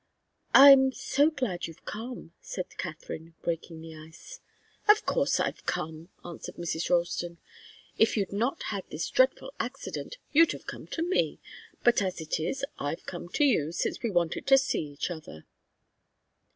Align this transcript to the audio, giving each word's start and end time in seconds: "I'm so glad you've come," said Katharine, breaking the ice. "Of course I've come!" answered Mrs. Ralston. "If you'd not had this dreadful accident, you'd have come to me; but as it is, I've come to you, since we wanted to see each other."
"I'm 0.55 0.91
so 0.93 1.29
glad 1.29 1.67
you've 1.67 1.85
come," 1.85 2.33
said 2.41 2.75
Katharine, 2.79 3.35
breaking 3.43 3.81
the 3.81 3.95
ice. 3.95 4.39
"Of 4.89 5.05
course 5.05 5.39
I've 5.39 5.63
come!" 5.67 6.09
answered 6.25 6.55
Mrs. 6.55 6.89
Ralston. 6.89 7.37
"If 7.99 8.17
you'd 8.17 8.33
not 8.33 8.63
had 8.63 8.83
this 8.89 9.11
dreadful 9.11 9.53
accident, 9.59 10.17
you'd 10.31 10.53
have 10.53 10.65
come 10.65 10.87
to 10.87 11.03
me; 11.03 11.37
but 11.83 12.01
as 12.01 12.19
it 12.19 12.39
is, 12.39 12.65
I've 12.79 13.05
come 13.05 13.29
to 13.29 13.43
you, 13.45 13.71
since 13.71 14.01
we 14.01 14.09
wanted 14.09 14.47
to 14.47 14.57
see 14.57 14.81
each 14.87 15.11
other." 15.11 15.45